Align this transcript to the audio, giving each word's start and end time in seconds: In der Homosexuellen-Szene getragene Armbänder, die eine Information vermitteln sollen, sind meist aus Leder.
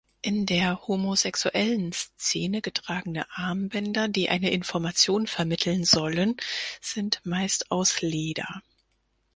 In 0.23 0.47
der 0.47 0.87
Homosexuellen-Szene 0.87 2.63
getragene 2.63 3.27
Armbänder, 3.37 4.07
die 4.07 4.29
eine 4.29 4.49
Information 4.49 5.27
vermitteln 5.27 5.83
sollen, 5.85 6.37
sind 6.81 7.21
meist 7.23 7.69
aus 7.69 8.01
Leder. 8.01 8.63